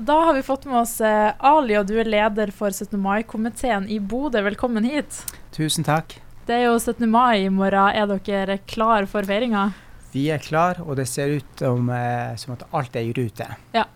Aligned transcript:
Da 0.00 0.24
har 0.24 0.34
vi 0.34 0.42
fått 0.42 0.64
med 0.64 0.76
oss 0.78 1.00
eh, 1.00 1.32
Ali, 1.38 1.74
og 1.74 1.88
du 1.90 1.96
er 1.98 2.06
leder 2.06 2.52
for 2.54 2.70
17. 2.70 2.94
mai-komiteen 3.02 3.88
i 3.90 3.98
Bodø. 3.98 4.44
Velkommen 4.46 4.84
hit. 4.86 5.24
Tusen 5.50 5.82
takk. 5.82 6.20
Det 6.46 6.54
er 6.54 6.68
jo 6.68 6.76
17. 6.78 7.02
mai 7.10 7.42
i 7.42 7.48
morgen. 7.50 7.90
Er 7.90 8.06
dere 8.22 8.60
klar 8.70 9.08
for 9.10 9.26
feiringa? 9.26 9.72
Vi 10.14 10.28
er 10.30 10.38
klar, 10.38 10.78
og 10.86 11.00
det 11.00 11.08
ser 11.10 11.40
ut 11.40 11.58
som, 11.58 11.90
eh, 11.90 12.36
som 12.38 12.54
at 12.54 12.62
alt 12.70 12.94
er 12.94 13.10
i 13.10 13.12
rute. 13.12 13.50
Ja. 13.74 13.88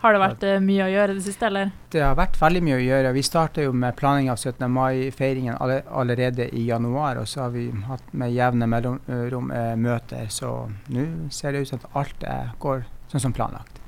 Har 0.00 0.16
det 0.16 0.24
vært 0.24 0.48
eh, 0.48 0.64
mye 0.64 0.88
å 0.88 0.88
gjøre 0.94 1.12
i 1.12 1.20
det 1.20 1.26
siste, 1.28 1.52
eller? 1.52 1.76
Det 1.92 2.00
har 2.00 2.16
vært 2.16 2.40
veldig 2.40 2.64
mye 2.64 2.80
å 2.80 2.82
gjøre. 2.86 3.12
Vi 3.12 3.28
starta 3.28 3.68
jo 3.68 3.76
med 3.76 4.00
planlegging 4.00 4.32
av 4.32 4.40
17. 4.40 4.64
mai-feiringen 4.72 5.60
allerede 5.60 6.48
i 6.56 6.64
januar, 6.72 7.20
og 7.20 7.28
så 7.28 7.44
har 7.44 7.52
vi 7.52 7.68
hatt 7.84 8.12
med 8.16 8.32
jevne 8.32 8.72
mellomrom 8.72 9.52
eh, 9.52 9.72
møter. 9.76 10.24
Så 10.32 10.56
nå 10.88 11.08
ser 11.28 11.52
det 11.52 11.66
ut 11.66 11.74
som 11.74 11.84
at 11.84 11.96
alt 12.00 12.30
eh, 12.32 12.52
går 12.64 12.86
sånn 13.12 13.28
som 13.28 13.36
planlagt. 13.36 13.84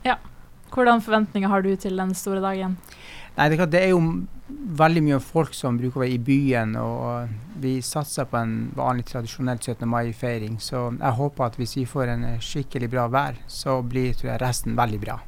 Hvordan 0.72 1.02
forventninger 1.04 1.48
har 1.48 1.62
du 1.62 1.70
til 1.76 1.96
den 1.96 2.14
store 2.14 2.42
dagen? 2.44 2.76
Nei, 3.36 3.48
det, 3.48 3.54
er 3.54 3.60
klart, 3.60 3.72
det 3.74 3.82
er 3.84 3.92
jo 3.92 4.00
veldig 4.80 5.02
mye 5.04 5.20
folk 5.20 5.54
som 5.54 5.77
bruker 5.77 6.00
å 6.00 6.04
være 6.06 6.16
i 6.16 6.22
byen, 6.24 6.72
og 6.80 7.60
vi 7.60 7.74
satser 7.84 8.28
på 8.30 8.38
en 8.41 8.54
vanlig 8.77 9.05
tradisjonell 9.10 9.60
17. 9.60 9.84
mai-feiring. 9.92 10.56
Så 10.60 10.88
jeg 10.96 11.16
håper 11.20 11.50
at 11.50 11.60
hvis 11.60 11.77
vi 11.77 11.84
får 11.88 12.14
en 12.14 12.27
skikkelig 12.41 12.91
bra 12.92 13.06
vær, 13.12 13.41
så 13.46 13.82
blir 13.84 14.16
tror 14.16 14.32
jeg, 14.32 14.42
resten 14.42 14.78
veldig 14.78 15.02
bra. 15.05 15.20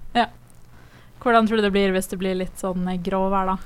Hvordan 1.19 1.47
tror 1.47 1.59
du 1.59 1.67
det 1.67 1.75
blir 1.75 1.93
hvis 1.95 2.11
det 2.13 2.19
blir 2.21 2.37
litt 2.39 2.61
sånn 2.61 2.87
eh, 2.89 3.01
gråvær, 3.03 3.51
da? 3.51 3.57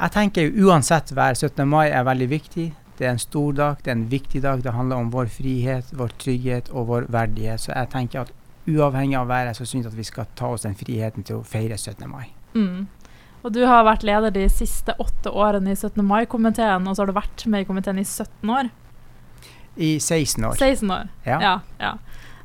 Jeg 0.00 0.14
tenker 0.14 0.60
uansett 0.62 1.10
vær, 1.12 1.34
17. 1.34 1.66
mai 1.68 1.90
er 1.90 2.06
veldig 2.06 2.28
viktig. 2.30 2.70
Det 2.96 3.06
er 3.06 3.14
en 3.14 3.20
stor 3.20 3.56
dag, 3.56 3.80
det 3.82 3.90
er 3.90 3.96
en 3.98 4.08
viktig 4.12 4.42
dag. 4.44 4.62
Det 4.62 4.74
handler 4.76 5.02
om 5.02 5.10
vår 5.12 5.30
frihet, 5.32 5.90
vår 5.96 6.14
trygghet 6.20 6.70
og 6.72 6.86
vår 6.92 7.08
verdighet. 7.12 7.62
Så 7.64 7.72
jeg 7.72 7.90
tenker 7.92 8.22
at 8.22 8.32
uavhengig 8.68 9.16
av 9.18 9.28
været, 9.30 9.56
så 9.56 9.64
syns 9.64 9.86
jeg 9.86 9.92
at 9.92 9.98
vi 9.98 10.06
skal 10.06 10.28
ta 10.36 10.50
oss 10.54 10.66
den 10.66 10.76
friheten 10.78 11.26
til 11.26 11.40
å 11.40 11.46
feire 11.46 11.78
17. 11.78 12.06
mai. 12.10 12.30
Mm. 12.54 12.88
Og 13.40 13.54
du 13.54 13.62
har 13.64 13.86
vært 13.88 14.04
leder 14.04 14.32
de 14.34 14.44
siste 14.52 14.92
åtte 15.00 15.32
årene 15.32 15.72
i 15.72 15.78
17. 15.78 16.02
mai-komiteen, 16.04 16.86
og 16.86 16.96
så 16.96 17.02
har 17.02 17.10
du 17.10 17.16
vært 17.16 17.46
med 17.48 17.64
i 17.64 17.68
komiteen 17.68 18.00
i 18.02 18.04
17 18.04 18.52
år? 18.52 18.68
I 19.80 19.94
16 19.98 20.44
år. 20.44 20.58
16 20.58 20.90
år. 20.92 21.12
Ja. 21.24 21.38
ja, 21.40 21.54
ja. 21.80 21.94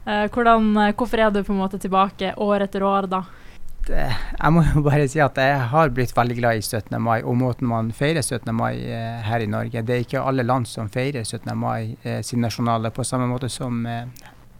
Eh, 0.05 0.27
hvordan, 0.31 0.69
eh, 0.77 0.93
hvorfor 0.95 1.19
er 1.19 1.33
du 1.33 1.41
på 1.43 1.51
en 1.51 1.59
måte 1.59 1.81
tilbake 1.81 2.35
år 2.39 2.67
etter 2.67 2.85
år, 2.85 3.09
da? 3.11 3.25
Det, 3.85 4.05
jeg 4.39 4.53
må 4.53 4.63
jo 4.65 4.81
bare 4.85 5.05
si 5.09 5.19
at 5.21 5.37
jeg 5.37 5.57
har 5.69 5.91
blitt 5.93 6.15
veldig 6.15 6.37
glad 6.39 6.57
i 6.57 6.63
17. 6.63 6.95
mai 7.01 7.19
og 7.19 7.35
måten 7.37 7.67
man 7.69 7.91
feirer 7.93 8.23
17. 8.23 8.49
mai 8.55 8.79
eh, 8.79 9.19
her 9.25 9.43
i 9.43 9.49
Norge. 9.51 9.83
Det 9.85 9.97
er 9.97 10.05
ikke 10.05 10.23
alle 10.23 10.45
land 10.45 10.69
som 10.69 10.87
feirer 10.89 11.25
17. 11.25 11.51
mai 11.59 11.97
eh, 12.03 12.21
sin 12.25 12.41
nasjonale 12.45 12.93
på 12.95 13.05
samme 13.05 13.27
måte 13.29 13.49
som 13.51 13.83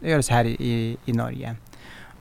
det 0.06 0.14
gjøres 0.14 0.30
her 0.30 0.50
i, 0.54 0.76
i 0.96 1.16
Norge. 1.18 1.56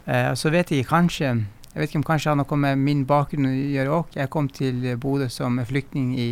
Uh, 0.09 0.33
så 0.37 0.53
vet 0.53 0.73
jeg 0.73 0.89
kanskje 0.89 1.35
jeg 1.75 1.83
vet 1.83 1.91
ikke 1.91 1.99
om 1.99 2.07
kanskje 2.07 2.31
har 2.31 2.37
noe 2.39 2.57
med 2.63 2.79
min 2.79 3.01
bakgrunn 3.03 3.49
å 3.49 3.53
gjøre 3.53 3.95
òg. 3.97 4.13
Jeg 4.15 4.31
kom 4.31 4.47
til 4.47 4.93
Bodø 5.03 5.27
som 5.33 5.57
flyktning 5.67 6.13
i 6.23 6.29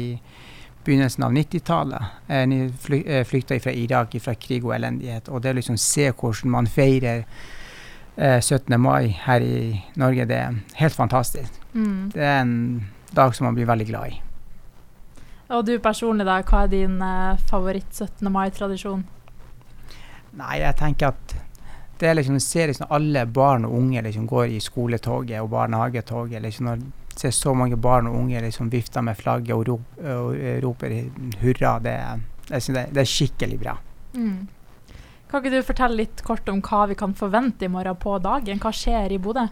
begynnelsen 0.86 1.24
av 1.26 1.32
90-tallet. 1.34 2.12
Jeg 2.30 2.68
fly, 2.84 3.00
eh, 3.06 3.24
flykta 3.26 3.58
fra 3.58 3.72
Irak, 3.74 4.14
fra 4.22 4.36
krig 4.38 4.64
og 4.64 4.76
elendighet. 4.76 5.28
Og 5.28 5.42
det 5.42 5.50
å 5.50 5.58
liksom 5.58 5.78
se 5.82 6.12
hvordan 6.12 6.50
man 6.50 6.70
feirer 6.70 7.24
eh, 8.16 8.38
17. 8.38 8.78
mai 8.78 9.08
her 9.24 9.40
i 9.42 9.82
Norge, 9.96 10.28
det 10.30 10.36
er 10.36 10.60
helt 10.78 10.94
fantastisk. 10.94 11.58
Mm. 11.74 12.12
Det 12.14 12.22
er 12.22 12.40
en 12.44 12.86
dag 13.10 13.34
som 13.34 13.46
man 13.46 13.58
blir 13.58 13.66
veldig 13.66 13.88
glad 13.90 14.14
i. 14.14 14.20
Og 15.52 15.66
du 15.66 15.74
personlig, 15.82 16.24
da, 16.26 16.38
hva 16.46 16.62
er 16.64 16.70
din 16.70 17.00
eh, 17.02 17.42
favoritt-17. 17.50 18.30
mai-tradisjon? 18.30 19.02
Nei, 20.38 20.56
jeg 20.62 20.76
tenker 20.78 21.12
at 21.12 21.36
det 22.00 22.08
er 22.08 22.16
liksom, 22.18 22.40
ser 22.42 22.70
liksom 22.70 22.90
alle 22.90 23.26
barn 23.30 23.66
og 23.68 23.76
unge 23.78 24.02
liksom 24.02 24.26
går 24.26 24.56
i 24.56 24.60
skoletoget 24.60 25.40
og 25.42 25.50
barnehagetoget. 25.52 26.42
liksom 26.42 26.66
når 26.66 26.82
ser 27.16 27.30
så 27.30 27.54
mange 27.54 27.76
barn 27.76 28.08
og 28.08 28.16
unge 28.16 28.40
liksom 28.40 28.70
vifter 28.72 29.04
med 29.04 29.16
flagget 29.16 29.54
og, 29.54 29.68
rop, 29.68 30.00
og 30.00 30.36
eh, 30.36 30.58
roper 30.64 30.96
hurra. 31.42 31.78
Det, 31.82 31.96
jeg 32.48 32.62
synes 32.62 32.78
det, 32.78 32.86
det 32.94 33.02
er 33.04 33.10
skikkelig 33.12 33.58
bra. 33.60 33.76
Mm. 34.14 34.48
Kan 35.30 35.40
ikke 35.40 35.54
du 35.54 35.64
fortelle 35.64 35.96
litt 36.02 36.22
kort 36.26 36.48
om 36.52 36.60
hva 36.64 36.86
vi 36.90 36.96
kan 36.98 37.14
forvente 37.16 37.64
i 37.64 37.72
morgen 37.72 37.96
på 38.00 38.18
dagen? 38.24 38.60
Hva 38.60 38.72
skjer 38.76 39.14
i 39.14 39.20
Bodø? 39.22 39.46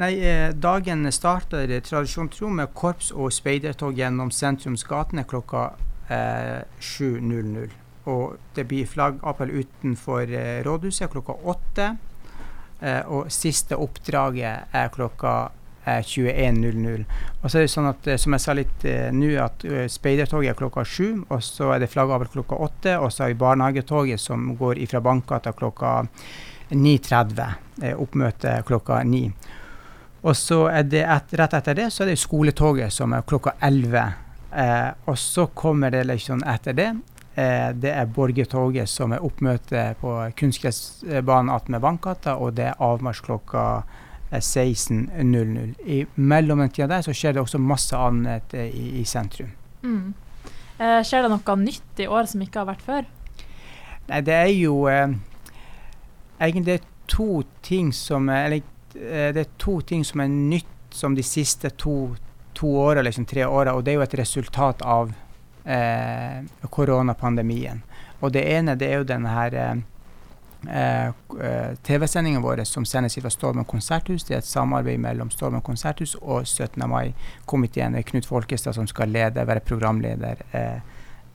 Nei, 0.00 0.14
eh, 0.24 0.50
Dagen 0.56 1.04
starter 1.12 1.68
tradisjon 1.84 2.30
tro 2.32 2.48
med 2.48 2.72
korps 2.74 3.10
og 3.12 3.32
speidertog 3.34 3.98
gjennom 3.98 4.32
sentrumsgatene 4.32 5.26
klokka 5.28 5.72
eh, 6.08 6.64
7.00. 6.80 7.81
Og 8.10 8.38
det 8.56 8.66
blir 8.70 8.88
flaggappell 8.90 9.52
utenfor 9.62 10.30
eh, 10.30 10.60
rådhuset 10.66 11.10
klokka 11.12 11.36
åtte. 11.52 11.88
Eh, 12.80 13.02
og 13.06 13.30
siste 13.30 13.78
oppdraget 13.78 14.74
er 14.74 14.90
klokka 14.94 15.34
eh, 15.84 16.00
21.00. 16.02 17.04
Og 17.42 17.46
så 17.46 17.60
er 17.60 17.66
det 17.66 17.72
sånn 17.74 17.90
at, 17.92 18.08
eh, 18.10 18.18
som 18.18 18.34
jeg 18.34 18.44
sa 18.44 18.56
litt 18.58 18.86
eh, 18.90 19.08
nå, 19.14 19.30
at 19.42 19.66
eh, 19.68 19.86
speidertoget 19.92 20.50
er 20.54 20.58
klokka 20.58 20.84
sju, 20.84 21.22
og 21.28 21.38
så 21.46 21.70
er 21.76 21.84
det 21.84 21.92
flaggappell 21.92 22.32
klokka 22.34 22.58
åtte, 22.66 22.96
og 22.98 23.12
så 23.14 23.24
har 23.24 23.34
vi 23.34 23.42
barnehagetoget 23.44 24.20
som 24.20 24.50
går 24.58 24.82
ifra 24.82 25.02
Bankgata 25.04 25.54
klokka 25.54 26.00
9.30. 26.74 27.44
Eh, 27.82 27.94
oppmøte 28.00 28.58
klokka 28.66 29.02
ni. 29.06 29.28
Og 30.22 30.36
så 30.38 30.66
er 30.70 30.84
det 30.86 31.02
et, 31.02 31.32
rett 31.38 31.54
etter 31.58 31.74
det 31.74 31.88
så 31.90 32.04
er 32.04 32.12
det 32.12 32.20
skoletoget 32.22 32.94
som 32.94 33.14
er 33.14 33.24
klokka 33.26 33.56
11. 33.58 34.02
Eh, 34.52 34.90
og 35.10 35.18
så 35.18 35.48
kommer 35.54 35.90
det 35.90 36.04
liksom 36.10 36.44
etter 36.46 36.76
det. 36.78 36.90
Eh, 37.34 37.70
det 37.72 37.92
er 37.94 38.10
Borgertoget 38.12 38.90
som 38.92 39.14
er 39.16 39.24
oppmøte 39.24 39.86
på 40.02 40.16
kunstgressbanen 40.36 41.52
attmed 41.52 41.80
Bankgata, 41.80 42.36
og 42.36 42.58
det 42.58 42.66
er 42.68 42.82
avmarsj 42.84 43.24
klokka 43.24 43.62
eh, 44.30 44.40
16.00. 44.40 45.72
I 45.88 46.02
mellomtida 46.20 46.90
der 46.90 47.06
så 47.06 47.14
skjer 47.16 47.36
det 47.36 47.44
også 47.44 47.60
masse 47.62 47.96
annet 47.96 48.52
eh, 48.52 48.68
i, 48.68 49.00
i 49.00 49.04
sentrum. 49.08 49.54
Mm. 49.82 50.12
Eh, 50.76 51.00
skjer 51.06 51.24
det 51.24 51.32
noe 51.32 51.56
nytt 51.62 52.04
i 52.04 52.10
år 52.10 52.28
som 52.28 52.44
ikke 52.44 52.60
har 52.60 52.68
vært 52.74 52.84
før? 52.84 53.08
Nei, 54.10 54.20
det 54.26 54.36
er 54.36 54.52
jo 54.52 54.76
eh, 54.90 55.16
egentlig 56.42 56.80
to 57.10 57.42
ting 57.62 57.92
som 57.94 58.28
er 58.32 58.46
Eller 58.48 58.62
eh, 58.98 59.30
det 59.32 59.46
er 59.46 59.56
to 59.62 59.80
ting 59.86 60.04
som 60.04 60.20
er 60.24 60.32
nytt 60.32 60.68
som 60.92 61.16
de 61.16 61.24
siste 61.24 61.70
to, 61.80 62.12
to 62.52 62.74
åra, 62.76 63.00
liksom 63.00 63.24
tre 63.24 63.46
åra, 63.46 63.72
og 63.72 63.84
det 63.84 63.94
er 63.94 64.02
jo 64.02 64.04
et 64.04 64.18
resultat 64.20 64.82
av 64.84 65.14
eh, 65.64 66.42
koronapandemien. 66.70 67.82
Og 68.20 68.32
det 68.32 68.44
ene 68.54 68.76
det 68.78 68.90
er 68.90 69.02
jo 69.02 69.08
denne 69.08 69.32
her 69.34 69.56
eh, 69.58 69.82
eh, 70.70 71.74
TV-sendingen 71.82 72.42
vår 72.42 72.64
som 72.68 72.86
sendes 72.86 73.18
fra 73.18 73.30
Stormen 73.30 73.66
konserthus. 73.68 74.24
Det 74.24 74.36
er 74.36 74.42
et 74.42 74.48
samarbeid 74.48 75.00
mellom 75.02 75.30
Stormen 75.30 75.64
konserthus 75.64 76.14
og 76.20 76.46
17. 76.46 76.82
mai-komiteen. 76.88 77.98
Knut 78.12 78.26
Folkestad 78.26 78.78
som 78.78 78.86
skal 78.86 79.10
lede, 79.10 79.46
være 79.46 79.64
programleder 79.66 80.42
eh, 80.52 80.80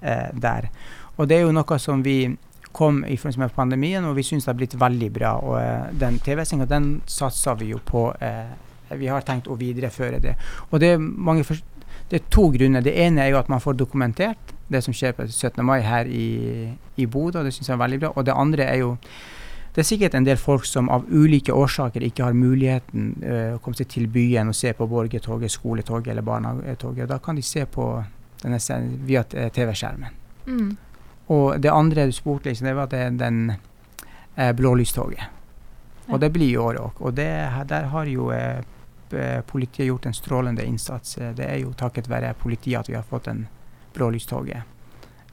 eh, 0.02 0.30
der. 0.34 0.70
Og 1.18 1.28
det 1.28 1.40
er 1.40 1.48
jo 1.48 1.56
noe 1.56 1.80
som 1.82 2.04
vi 2.06 2.38
kom 2.78 3.02
i 3.06 3.18
forbindelse 3.18 3.42
med 3.42 3.56
pandemien, 3.56 4.06
og 4.06 4.16
vi 4.16 4.24
syns 4.24 4.46
det 4.46 4.52
har 4.52 4.58
blitt 4.59 4.78
veldig 4.80 5.09
bra. 5.14 5.34
Og 5.42 5.58
eh, 5.62 5.94
den 6.00 6.20
TV-sendinga, 6.24 6.70
den 6.70 6.90
satser 7.09 7.58
vi 7.59 7.72
jo 7.74 7.82
på. 7.84 8.12
Eh, 8.22 8.54
vi 8.96 9.09
har 9.12 9.26
tenkt 9.28 9.50
å 9.52 9.58
videreføre 9.59 10.22
det. 10.24 10.38
Og 10.70 10.80
det 10.80 10.94
er, 10.96 11.02
mange, 11.02 11.44
det 12.09 12.22
er 12.22 12.29
to 12.31 12.50
grunner. 12.53 12.84
Det 12.84 12.94
ene 12.95 13.25
er 13.25 13.34
jo 13.34 13.40
at 13.41 13.50
man 13.51 13.63
får 13.63 13.75
dokumentert 13.79 14.53
det 14.72 14.84
som 14.84 14.95
skjer 14.95 15.16
på 15.16 15.25
17. 15.28 15.63
mai 15.66 15.81
her 15.84 16.07
i, 16.07 16.28
i 16.95 17.06
Bodø, 17.06 17.40
og 17.40 17.47
det 17.47 17.53
syns 17.56 17.69
jeg 17.69 17.75
er 17.75 17.84
veldig 17.84 18.00
bra. 18.03 18.13
Og 18.16 18.25
det 18.28 18.35
andre 18.35 18.68
er 18.68 18.79
jo 18.84 18.95
det 19.78 19.84
er 19.84 19.85
sikkert 19.91 20.16
en 20.17 20.25
del 20.25 20.40
folk 20.41 20.63
som 20.66 20.88
av 20.90 21.03
ulike 21.13 21.53
årsaker 21.53 22.01
ikke 22.01 22.25
har 22.25 22.34
muligheten 22.34 23.12
eh, 23.22 23.51
å 23.53 23.59
komme 23.62 23.78
seg 23.78 23.91
til 23.91 24.07
byen 24.09 24.50
og 24.50 24.57
se 24.57 24.72
på 24.73 24.88
Borgertoget, 24.90 25.53
skoletoget 25.53 26.09
eller 26.09 26.25
barnehagetoget. 26.25 27.06
Da 27.12 27.19
kan 27.22 27.38
de 27.38 27.44
se 27.46 27.67
på 27.69 27.85
denne 28.41 28.57
scenen 28.57 28.96
via 29.06 29.22
TV-skjermen. 29.28 30.17
Mm. 30.47 30.72
Og 31.35 31.62
det 31.62 31.69
andre 31.69 32.07
du 32.09 32.16
spurte, 32.16 32.50
liksom, 32.50 32.72
det 32.72 32.73
var 32.73 32.90
det, 32.90 33.03
den 33.19 33.51
eh, 33.53 34.50
blålystoget. 34.57 35.38
Og 36.09 36.19
det 36.23 36.31
blir 36.34 36.50
i 36.50 36.57
år 36.57 36.81
òg. 36.81 37.01
Og 37.03 37.13
det, 37.13 37.29
der 37.69 37.90
har 37.94 38.09
jo 38.09 38.31
eh, 38.34 38.66
p- 39.09 39.41
har 39.84 39.85
gjort 39.91 40.06
en 40.06 40.13
strålende 40.13 40.66
innsats. 40.66 41.17
Eh, 41.17 41.34
Det 41.34 41.46
er 41.49 41.58
jo 41.61 41.73
takket 41.73 42.08
være 42.09 42.34
politiet 42.34 42.79
at 42.79 42.90
vi 42.90 42.96
har 42.96 43.03
fått 43.03 43.28
en 43.28 43.47
blålystoget 43.93 44.58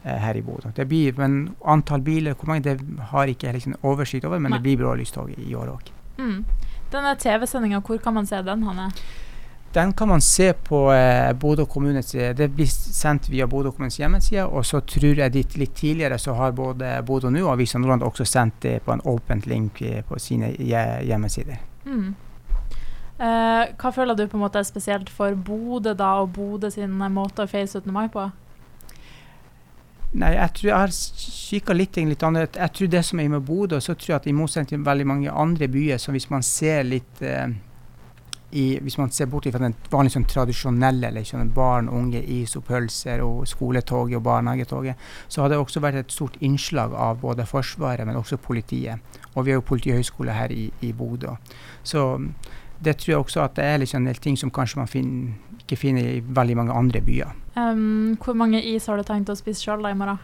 eh, 0.05 0.17
her 0.19 0.35
i 0.37 0.43
Bodø. 0.43 0.71
Det 0.77 0.87
blir, 0.89 1.13
men 1.19 1.55
antall 1.65 2.01
biler, 2.01 2.35
hvor 2.35 2.47
mange, 2.49 2.63
det 2.63 2.81
har 3.11 3.27
ikke 3.27 3.53
liksom 3.53 3.75
oversikt 3.83 4.25
over, 4.25 4.39
men 4.39 4.51
Nei. 4.51 4.59
det 4.59 4.63
blir 4.63 4.77
blålystoget 4.85 5.39
i 5.39 5.55
år 5.55 5.75
òg. 5.77 5.93
Mm. 6.19 6.45
Denne 6.93 7.17
TV-sendinga, 7.19 7.81
hvor 7.83 7.99
kan 7.99 8.15
man 8.15 8.27
se 8.27 8.43
den, 8.43 8.63
Hanne? 8.63 8.91
Den 9.75 9.93
kan 9.93 10.07
man 10.09 10.21
se 10.23 10.53
på 10.53 10.93
eh, 10.95 11.33
Bodø 11.35 11.65
kommunes 11.67 12.15
eh, 12.15 12.31
Det 12.39 12.47
blir 12.55 12.67
sendt 12.71 13.27
via 13.29 13.47
Bodø 13.51 13.73
kommunes 13.75 13.97
hjemmeside. 13.99 14.45
Og 14.47 14.63
så 14.65 14.79
tror 14.87 15.19
jeg 15.19 15.35
litt, 15.35 15.57
litt 15.59 15.75
tidligere 15.75 16.19
så 16.19 16.35
har 16.39 16.53
både 16.55 16.93
Bodø 17.03 17.31
nå 17.35 17.43
og 17.43 17.57
Avisa 17.57 17.79
Nordland 17.83 18.03
også 18.07 18.25
sendt 18.25 18.61
det 18.63 18.77
på 18.87 18.93
en 18.95 19.01
åpent 19.11 19.47
link 19.51 19.83
eh, 19.83 20.05
på 20.07 20.19
sine 20.23 20.53
hjemmesider. 20.55 21.59
Mm. 21.87 22.15
Eh, 23.15 23.75
hva 23.79 23.91
føler 23.95 24.17
du 24.19 24.25
på 24.27 24.39
en 24.39 24.43
måte 24.43 24.59
er 24.59 24.67
spesielt 24.67 25.11
for 25.13 25.37
Bodø 25.39 25.93
da, 25.95 26.17
og 26.23 26.33
Bodø 26.35 26.71
sin 26.75 26.97
eh, 26.99 27.13
måte 27.13 27.45
å 27.45 27.51
feire 27.51 27.69
17. 27.71 27.93
mai 27.95 28.09
på? 28.11 28.25
Nei, 30.15 30.33
jeg 30.35 30.51
tror 30.57 30.69
jeg 30.69 30.79
har 30.79 30.97
kikka 31.19 31.75
litt, 31.75 31.99
litt 32.11 32.25
annet. 32.27 32.59
Jeg 32.59 32.75
tror 32.75 32.91
det 32.91 33.05
som 33.07 33.21
er 33.23 33.31
med 33.31 33.47
Bodø, 33.47 33.79
så 33.83 33.95
tror 33.95 34.13
jeg 34.13 34.19
at 34.21 34.27
i 34.31 34.35
motsetning 34.35 34.73
til 34.73 34.83
veldig 34.87 35.07
mange 35.11 35.31
andre 35.31 35.69
byer, 35.71 36.03
så 36.03 36.15
hvis 36.15 36.29
man 36.31 36.43
ser 36.47 36.83
litt 36.87 37.23
eh, 37.23 37.55
i, 38.55 38.65
hvis 38.83 38.99
man 38.99 39.11
ser 39.11 39.27
bort 39.31 39.47
fra 39.51 39.63
den 39.63 39.75
vanlige 39.91 40.15
sånn, 40.15 40.27
tradisjonelle 40.31 41.11
liksom, 41.17 41.49
barn, 41.55 41.91
unge, 41.91 42.23
is 42.23 42.55
og 42.59 42.67
pølser 42.69 43.23
og 43.23 43.47
skoletoget 43.51 44.19
og 44.19 44.27
barnehagetoget, 44.27 45.07
så 45.27 45.43
har 45.43 45.51
det 45.51 45.59
også 45.59 45.83
vært 45.83 46.03
et 46.03 46.15
stort 46.15 46.39
innslag 46.43 46.95
av 46.95 47.19
både 47.23 47.47
Forsvaret, 47.51 48.07
men 48.07 48.19
også 48.19 48.39
politiet. 48.43 49.03
Og 49.35 49.47
vi 49.47 49.55
har 49.55 49.59
jo 49.59 49.67
politihøgskole 49.71 50.35
her 50.35 50.55
i, 50.55 50.69
i 50.87 50.93
Bodø. 50.95 51.35
Så 51.83 52.07
det 52.85 52.97
tror 53.01 53.13
jeg 53.13 53.23
også 53.23 53.43
at 53.45 53.57
det 53.57 53.65
er 53.65 53.83
liksom 53.83 54.03
en 54.03 54.11
del 54.11 54.21
ting 54.23 54.39
som 54.39 54.53
kanskje 54.55 54.81
man 54.81 54.91
finner, 54.91 55.33
ikke 55.63 55.79
finner 55.81 56.11
i 56.17 56.23
veldig 56.25 56.57
mange 56.57 56.73
andre 56.73 57.01
byer. 57.01 57.33
Um, 57.57 58.17
hvor 58.25 58.35
mange 58.35 58.63
is 58.63 58.87
har 58.87 58.99
du 58.99 59.07
tenkt 59.07 59.31
å 59.31 59.37
spise 59.39 59.63
sjøl 59.63 59.87
i 59.91 59.95
morgen? 59.97 60.19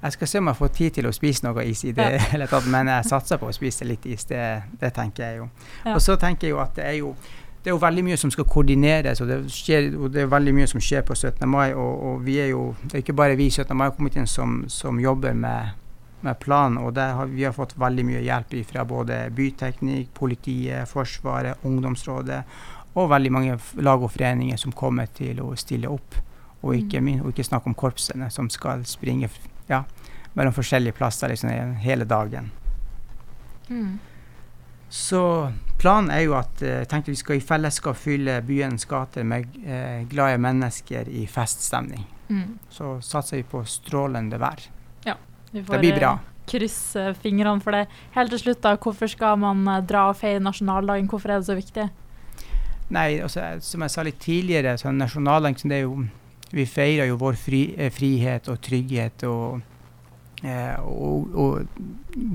Jeg 0.00 0.12
skal 0.12 0.28
se 0.28 0.40
om 0.40 0.48
jeg 0.48 0.56
får 0.56 0.68
tid 0.72 0.94
til 0.96 1.06
å 1.10 1.12
spise 1.12 1.44
noe 1.44 1.64
is 1.68 1.84
i 1.84 1.92
det 1.92 2.06
ja. 2.14 2.22
hele 2.32 2.48
tatt, 2.48 2.66
men 2.72 2.88
jeg 2.88 3.08
satser 3.10 3.40
på 3.40 3.50
å 3.50 3.52
spise 3.52 3.84
litt 3.84 4.06
is. 4.08 4.24
Det, 4.24 4.44
det 4.80 4.94
tenker 4.96 5.26
jeg 5.26 5.42
jo. 5.42 5.48
Ja. 5.84 5.94
Og 5.94 6.00
så 6.00 6.16
tenker 6.20 6.48
jeg 6.48 6.56
jo 6.56 6.62
at 6.64 6.74
det 6.78 6.88
er 6.88 6.98
jo 7.02 7.14
det 7.60 7.68
er 7.68 7.74
jo 7.74 7.80
veldig 7.82 8.02
mye 8.04 8.16
som 8.16 8.30
skal 8.32 8.46
koordineres, 8.48 9.20
og 9.20 9.28
det, 9.28 9.36
skjer, 9.52 9.90
og 10.00 10.14
det 10.14 10.22
er 10.22 10.30
veldig 10.32 10.52
mye 10.56 10.68
som 10.70 10.80
skjer 10.80 11.02
på 11.04 11.12
17. 11.14 11.44
mai. 11.48 11.74
Og, 11.74 12.04
og 12.08 12.22
vi 12.24 12.38
er 12.40 12.54
jo, 12.54 12.70
det 12.86 12.94
er 12.94 13.02
ikke 13.04 13.16
bare 13.18 13.36
vi 13.36 13.50
i 13.50 13.52
17. 13.52 13.76
mai-komiteen 13.76 14.26
som, 14.26 14.62
som, 14.68 15.00
jobber 15.00 15.36
med, 15.36 15.76
med 16.26 16.38
planen. 16.42 16.78
Og 16.82 16.98
har, 16.98 17.30
vi 17.30 17.44
har 17.44 17.54
fått 17.56 17.76
veldig 17.78 18.04
mye 18.06 18.24
hjelp 18.24 18.54
fra 18.68 18.84
både 18.84 19.22
byteknikk, 19.36 20.12
politiet, 20.14 20.88
Forsvaret, 20.90 21.64
ungdomsrådet 21.64 22.42
og 22.98 23.10
veldig 23.10 23.30
mange 23.32 23.56
lag 23.78 24.02
og 24.02 24.10
foreninger 24.10 24.58
som 24.58 24.74
kommer 24.74 25.06
til 25.14 25.40
å 25.44 25.52
stille 25.58 25.90
opp. 25.90 26.18
Og 26.60 26.74
ikke, 26.76 27.00
mm. 27.00 27.22
og 27.22 27.30
ikke 27.32 27.46
snakke 27.46 27.70
om 27.70 27.76
korpsene 27.78 28.28
som 28.34 28.50
skal 28.52 28.82
springe 28.88 29.30
ja, 29.70 29.84
mellom 30.34 30.54
forskjellige 30.54 30.98
plasser 30.98 31.32
liksom, 31.32 31.76
hele 31.80 32.04
dagen. 32.04 32.50
Mm. 33.70 33.98
Så 34.90 35.22
planen 35.78 36.10
er 36.10 36.24
jo 36.26 36.34
at 36.36 36.62
uh, 36.66 36.82
tenkte 36.90 37.14
vi 37.14 37.20
skal 37.20 37.38
i 37.38 37.44
fellesskap 37.44 37.96
fylle 37.96 38.40
byens 38.42 38.84
gater 38.90 39.24
med 39.24 39.54
eh, 39.62 40.02
glade 40.10 40.40
mennesker 40.42 41.08
i 41.08 41.22
feststemning. 41.30 42.02
Mm. 42.28 42.58
Så 42.70 42.96
satser 43.00 43.38
vi 43.38 43.46
på 43.46 43.62
strålende 43.64 44.38
vær. 44.42 44.66
Vi 45.52 45.62
får 45.64 45.74
det 45.74 45.80
blir 45.84 45.98
bra. 45.98 46.12
Eh, 46.18 46.44
krysse 46.50 47.06
fingrene 47.22 47.62
for 47.62 47.76
det. 47.76 47.86
Helt 48.16 48.34
til 48.34 48.42
slutt, 48.42 48.62
da, 48.64 48.76
hvorfor 48.76 49.10
skal 49.10 49.38
man 49.38 49.66
uh, 49.68 49.80
dra 49.86 50.08
og 50.10 50.18
feire 50.18 50.42
nasjonaldagen? 50.42 51.08
Hvorfor 51.10 51.30
er 51.30 51.42
det 51.42 51.50
så 51.50 51.58
viktig? 51.58 51.88
Nei, 52.90 53.08
også, 53.22 53.52
som 53.62 53.86
jeg 53.86 53.94
sa 53.94 54.02
litt 54.06 54.18
tidligere, 54.22 54.74
så 54.78 54.90
nasjonaldagen 54.90 55.70
det 55.70 55.82
er 55.82 55.86
jo 55.86 56.00
Vi 56.50 56.64
feirer 56.66 57.06
jo 57.06 57.14
vår 57.14 57.36
fri, 57.38 57.60
frihet 57.94 58.48
og 58.50 58.56
trygghet 58.58 59.22
og 59.22 59.60
Eh, 60.42 60.80
og, 60.80 61.34
og, 61.36 61.66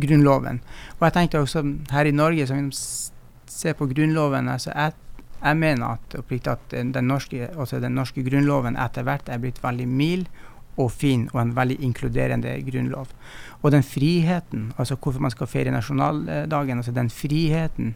Grunnloven. 0.02 0.62
Og 1.00 1.08
jeg 1.08 1.14
tenkte 1.16 1.42
også 1.42 1.64
her 1.92 2.06
i 2.06 2.14
Norge, 2.14 2.46
som 2.48 2.68
vi 2.68 2.78
ser 3.50 3.74
på 3.74 3.88
Grunnloven 3.90 4.50
altså 4.50 4.72
jeg, 4.76 4.94
jeg 5.42 5.58
mener 5.58 5.98
at, 5.98 6.16
at 6.48 6.60
den, 6.72 7.08
norske, 7.08 7.50
altså 7.58 7.80
den, 7.80 7.96
norske, 7.98 8.24
grunnloven 8.24 8.78
etter 8.78 9.06
hvert 9.06 9.30
er 9.30 9.42
blitt 9.42 9.62
veldig 9.64 9.88
mild 9.88 10.30
og 10.78 10.92
fin, 10.92 11.30
og 11.34 11.42
en 11.42 11.56
veldig 11.56 11.78
inkluderende 11.88 12.54
grunnlov. 12.68 13.12
Og 13.62 13.72
den 13.72 13.84
friheten, 13.84 14.72
altså 14.78 14.96
hvorfor 14.96 15.24
man 15.24 15.32
skal 15.32 15.48
feire 15.48 15.72
nasjonaldagen, 15.72 16.78
altså 16.78 16.92
den 16.92 17.10
friheten 17.10 17.96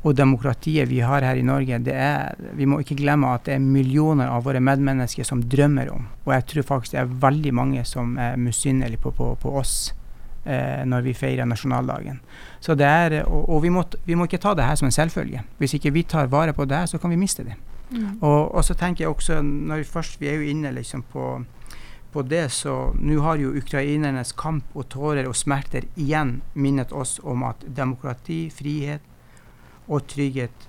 og 0.00 0.16
demokratiet 0.16 0.88
vi 0.88 1.02
har 1.04 1.24
her 1.24 1.36
i 1.36 1.44
Norge, 1.44 1.78
det 1.84 1.94
er, 1.94 2.32
vi 2.56 2.64
må 2.64 2.80
ikke 2.80 2.96
glemme 2.96 3.34
at 3.34 3.44
det 3.44 3.58
er 3.58 3.64
millioner 3.64 4.30
av 4.32 4.46
våre 4.46 4.62
medmennesker 4.64 5.26
som 5.28 5.42
drømmer 5.44 5.90
om. 5.92 6.06
Og 6.24 6.32
jeg 6.34 6.46
tror 6.52 6.68
faktisk 6.70 6.96
det 6.96 7.02
er 7.02 7.16
veldig 7.26 7.52
mange 7.54 7.84
som 7.84 8.16
er 8.18 8.38
misunnelige 8.40 9.02
på, 9.02 9.12
på, 9.16 9.34
på, 9.42 9.52
oss 9.60 9.92
eh, 10.46 10.86
når 10.88 11.04
vi 11.04 11.16
feirer 11.16 11.48
nasjonaldagen. 11.48 12.22
Så 12.64 12.74
det 12.80 12.88
er, 12.88 13.18
og, 13.26 13.44
og 13.44 13.62
vi, 13.66 13.74
må, 13.76 13.84
vi, 14.06 14.16
må, 14.16 14.24
ikke 14.24 14.40
ta 14.40 14.54
det 14.56 14.64
her 14.64 14.80
som 14.80 14.88
en 14.88 14.96
selvfølge. 14.96 15.44
Hvis 15.60 15.76
ikke 15.76 15.92
vi 15.92 16.06
tar 16.08 16.32
vare 16.32 16.56
på 16.56 16.64
det 16.64 16.80
her, 16.80 16.88
så 16.88 16.98
kan 16.98 17.12
vi 17.12 17.20
miste 17.20 17.44
det. 17.44 17.58
Mm. 17.90 18.22
Og, 18.22 18.54
og, 18.54 18.64
så 18.64 18.74
tenker 18.78 19.04
jeg 19.04 19.12
også, 19.12 19.42
når 19.42 19.82
vi 19.82 19.90
først 19.92 20.20
vi 20.20 20.32
er 20.32 20.40
jo 20.40 20.48
inne 20.48 20.72
liksom 20.72 21.04
på 21.12 21.42
på 22.12 22.22
det, 22.22 22.48
så 22.52 22.92
nå 22.98 23.20
har 23.22 23.38
jo 23.38 23.54
ukrainernes 23.56 24.32
kamp 24.32 24.72
og 24.74 24.88
tårer 24.90 25.28
og 25.28 25.36
smerter 25.38 25.86
igjen 25.94 26.40
minnet 26.54 26.92
oss 26.92 27.18
om 27.22 27.44
at 27.46 27.62
demokrati, 27.66 28.48
frihet, 28.50 29.06
og 29.90 30.06
trygghet 30.10 30.66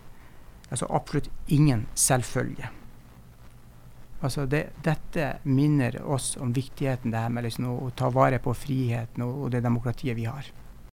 altså 0.72 0.88
absolutt 0.90 1.30
ingen 1.48 1.86
selvfølge. 1.94 2.70
Altså 4.22 4.46
det, 4.46 4.68
dette 4.86 5.28
minner 5.44 5.98
oss 6.06 6.36
om 6.38 6.54
viktigheten 6.54 7.12
det 7.12 7.24
her 7.24 7.34
med 7.34 7.48
liksom 7.48 7.68
å, 7.68 7.78
å 7.88 7.94
ta 7.98 8.12
vare 8.14 8.40
på 8.40 8.54
friheten 8.56 9.26
og, 9.26 9.46
og 9.46 9.54
det 9.56 9.64
demokratiet 9.66 10.18
vi 10.18 10.28
har. 10.30 10.48